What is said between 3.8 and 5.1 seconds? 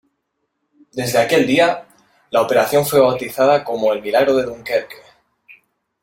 "El Milagro de Dunkerque".